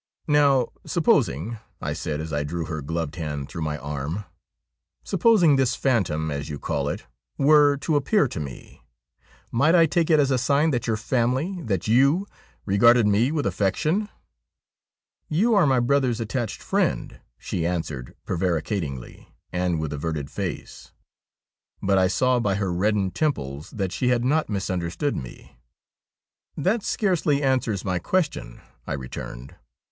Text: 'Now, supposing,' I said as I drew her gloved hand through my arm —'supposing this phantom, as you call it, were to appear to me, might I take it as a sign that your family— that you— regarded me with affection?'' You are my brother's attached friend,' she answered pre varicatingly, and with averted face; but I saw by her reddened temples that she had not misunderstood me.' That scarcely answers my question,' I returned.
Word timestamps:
'Now, 0.27 0.69
supposing,' 0.83 1.59
I 1.79 1.93
said 1.93 2.19
as 2.21 2.33
I 2.33 2.43
drew 2.43 2.65
her 2.65 2.81
gloved 2.81 3.17
hand 3.17 3.49
through 3.49 3.61
my 3.61 3.77
arm 3.77 4.25
—'supposing 5.03 5.57
this 5.57 5.75
phantom, 5.75 6.31
as 6.31 6.49
you 6.49 6.57
call 6.57 6.89
it, 6.89 7.05
were 7.37 7.77
to 7.81 7.95
appear 7.95 8.27
to 8.29 8.39
me, 8.39 8.81
might 9.51 9.75
I 9.75 9.85
take 9.85 10.09
it 10.09 10.19
as 10.19 10.31
a 10.31 10.39
sign 10.39 10.71
that 10.71 10.87
your 10.87 10.97
family— 10.97 11.61
that 11.69 11.87
you— 11.87 12.25
regarded 12.65 13.05
me 13.05 13.31
with 13.31 13.45
affection?'' 13.45 14.09
You 15.39 15.53
are 15.53 15.67
my 15.67 15.79
brother's 15.79 16.19
attached 16.19 16.63
friend,' 16.63 17.19
she 17.37 17.63
answered 17.63 18.15
pre 18.25 18.37
varicatingly, 18.37 19.27
and 19.53 19.79
with 19.79 19.93
averted 19.93 20.31
face; 20.31 20.93
but 21.79 21.99
I 21.99 22.07
saw 22.07 22.39
by 22.39 22.55
her 22.55 22.73
reddened 22.73 23.13
temples 23.13 23.69
that 23.69 23.91
she 23.91 24.07
had 24.07 24.25
not 24.25 24.49
misunderstood 24.49 25.15
me.' 25.15 25.59
That 26.57 26.81
scarcely 26.81 27.43
answers 27.43 27.85
my 27.85 27.99
question,' 27.99 28.61
I 28.87 28.93
returned. 28.93 29.53